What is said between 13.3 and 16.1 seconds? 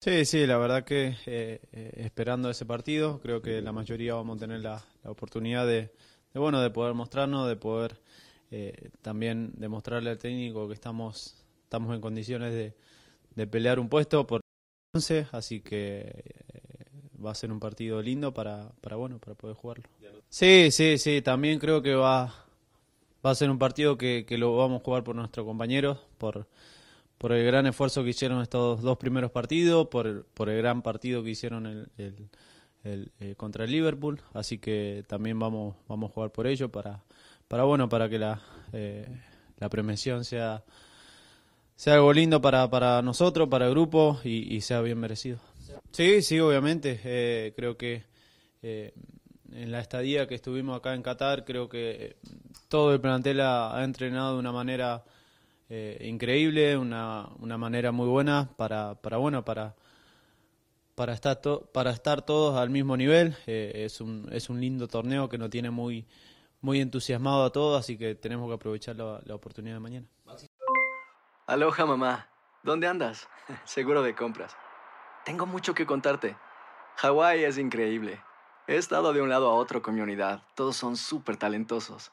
de pelear un puesto por 11, así que